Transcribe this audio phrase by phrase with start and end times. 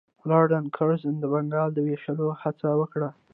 [0.29, 3.09] لارډ کرزن د بنګال د ویشلو هڅه وکړه.